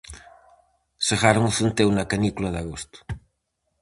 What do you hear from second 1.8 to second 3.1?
na canícula de agosto.